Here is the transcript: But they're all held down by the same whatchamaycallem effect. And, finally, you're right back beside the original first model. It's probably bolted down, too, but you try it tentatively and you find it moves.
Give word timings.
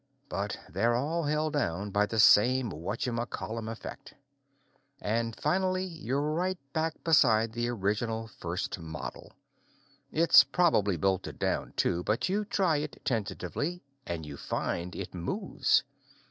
But 0.29 0.57
they're 0.67 0.95
all 0.95 1.25
held 1.25 1.53
down 1.53 1.91
by 1.91 2.07
the 2.07 2.17
same 2.17 2.71
whatchamaycallem 2.71 3.69
effect. 3.71 4.15
And, 4.99 5.35
finally, 5.39 5.85
you're 5.85 6.33
right 6.33 6.57
back 6.73 7.03
beside 7.03 7.53
the 7.53 7.67
original 7.67 8.25
first 8.27 8.79
model. 8.79 9.31
It's 10.11 10.43
probably 10.43 10.97
bolted 10.97 11.37
down, 11.37 11.73
too, 11.77 12.01
but 12.03 12.29
you 12.29 12.45
try 12.45 12.77
it 12.77 12.99
tentatively 13.05 13.83
and 14.03 14.25
you 14.25 14.37
find 14.37 14.95
it 14.95 15.13
moves. 15.13 15.83